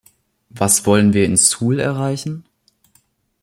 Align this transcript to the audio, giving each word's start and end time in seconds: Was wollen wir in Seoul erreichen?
Was 0.49 0.87
wollen 0.87 1.13
wir 1.13 1.25
in 1.25 1.37
Seoul 1.37 1.79
erreichen? 1.79 2.43